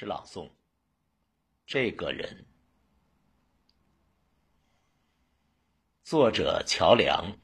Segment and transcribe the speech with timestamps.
[0.00, 0.48] 是朗诵。
[1.66, 2.46] 这个人，
[6.02, 7.36] 作者乔梁，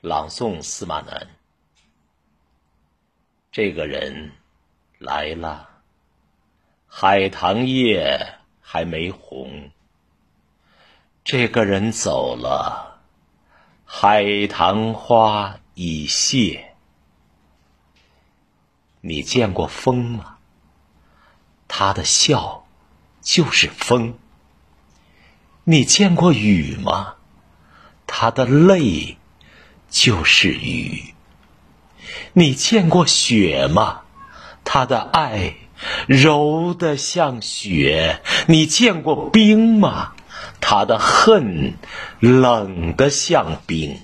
[0.00, 1.28] 朗诵司马南。
[3.50, 4.30] 这个人
[5.00, 5.82] 来了，
[6.86, 9.72] 海棠叶还没红；
[11.24, 13.00] 这个人走了，
[13.84, 16.76] 海棠花已谢。
[19.00, 20.37] 你见过风吗？
[21.68, 22.66] 他的笑
[23.22, 24.18] 就是风。
[25.64, 27.14] 你见过雨吗？
[28.06, 29.18] 他的泪
[29.90, 31.14] 就是雨。
[32.32, 34.00] 你见过雪吗？
[34.64, 35.56] 他的爱
[36.06, 38.22] 柔得像雪。
[38.46, 40.14] 你见过冰吗？
[40.60, 41.74] 他的恨
[42.18, 44.00] 冷得像冰。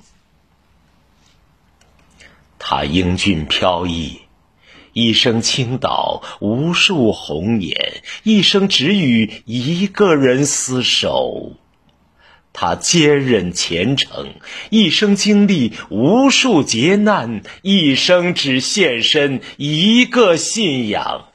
[2.58, 4.23] 他英俊飘逸。
[4.94, 11.52] 一生倾倒无数红颜，一生只与一个人厮守。
[12.56, 14.34] 他坚韧虔诚，
[14.70, 21.26] 一生经历无数劫难，一生只献身一个信仰。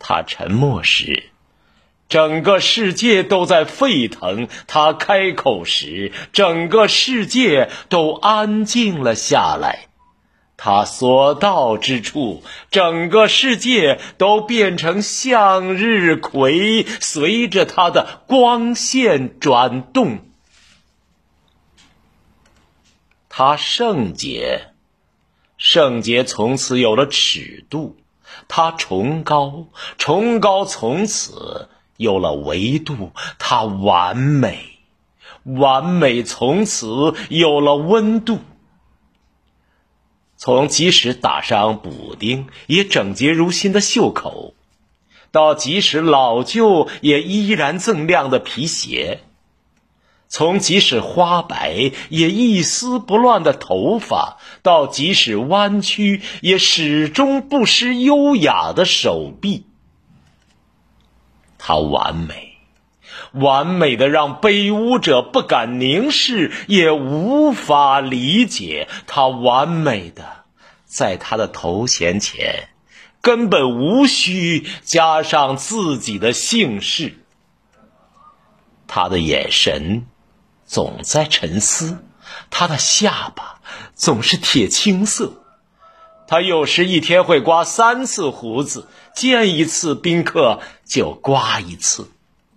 [0.00, 1.30] 他沉默时，
[2.08, 9.86] 整个世界都在沸腾；他开口时，整个世界都安静了下来。
[10.56, 20.20] 他所到之处，整个世界都变成向日葵，随着他的光线转动。
[23.28, 24.68] 他圣洁，
[25.58, 27.96] 圣洁从此有了尺度；
[28.46, 29.66] 他崇高，
[29.98, 34.78] 崇高从此有了维度；他完美，
[35.42, 38.38] 完美从此有了温度。
[40.44, 44.52] 从即使打上补丁也整洁如新的袖口，
[45.30, 49.20] 到即使老旧也依然锃亮的皮鞋；
[50.28, 59.64] 从即使花白也一丝不乱的头发，到即使弯曲也始终不失优雅的手臂。
[61.56, 62.53] 他完美，
[63.34, 68.88] 完美的让卑污者不敢凝视，也无法理解。
[69.06, 70.44] 他完美的。
[70.86, 72.68] 在他的头衔前，
[73.20, 77.18] 根本无需加上自己的姓氏。
[78.86, 80.06] 他的眼神
[80.64, 81.98] 总在沉思，
[82.48, 83.60] 他的下巴
[83.96, 85.32] 总是铁青色。
[86.28, 92.08] 他有时一天会刮三次胡子，见一次宾客就刮一次，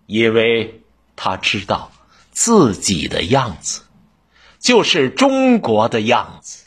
[0.08, 0.82] 因为
[1.16, 1.92] 他知道
[2.32, 3.84] 自己的样子
[4.60, 6.64] 就是中国的样子。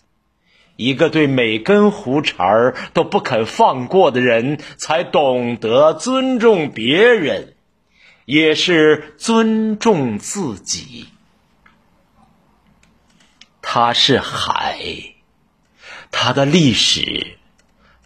[0.76, 7.54] 一个对每根胡茬儿都不肯放过的人，才懂得尊重别人，
[8.24, 11.08] 也是尊重自己。
[13.60, 14.80] 他是海，
[16.10, 17.36] 他的历史，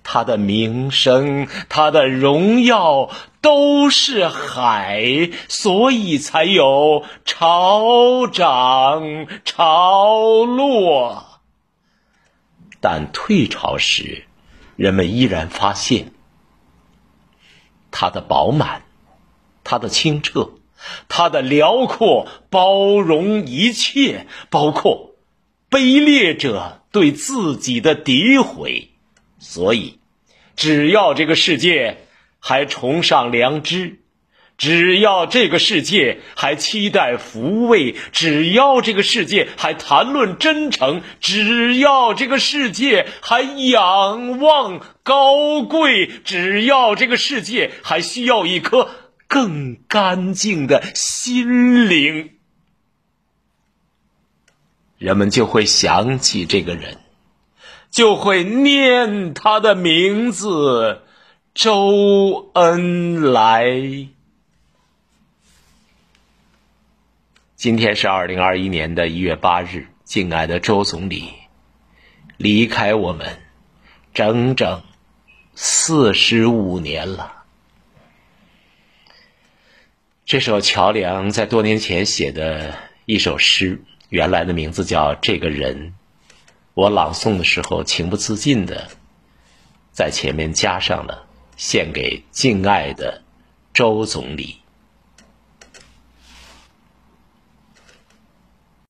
[0.04, 3.10] 他的名声，他的荣耀，
[3.40, 11.40] 都是海，所以才有潮涨潮落。
[12.80, 14.24] 但退潮时，
[14.76, 16.12] 人们依然发现
[17.90, 18.82] 它的饱满，
[19.64, 20.50] 它的清澈，
[21.08, 25.14] 它的辽阔，包容一切，包括
[25.70, 28.90] 卑劣者对自己的诋毁。
[29.46, 29.98] 所以，
[30.56, 31.98] 只要这个世界
[32.40, 34.00] 还崇尚良知。
[34.56, 48.88] 只要这个世界还期待抚慰，只要这个世界还谈论真诚，只要这个世界还仰望高贵，只要这个世界还需要一颗
[49.26, 52.30] 更干净的心灵，
[54.98, 56.98] 人们就会想起这个人，
[57.94, 61.02] 就会念他的名字——
[61.54, 64.08] 周恩来。
[67.54, 71.34] 今天是二零二一年的一月八日，敬爱的周总理
[72.36, 73.38] 离开我们
[74.12, 74.82] 整整
[75.54, 77.44] 四十五年了。
[80.26, 82.74] 这首乔梁在多年前写的
[83.06, 85.90] 一首诗，原来的名字叫《这个人》，
[86.74, 88.88] 我朗诵的时候情不自禁的
[89.92, 91.24] 在前面加上了
[91.56, 93.22] 献给敬爱的
[93.72, 94.63] 周总理。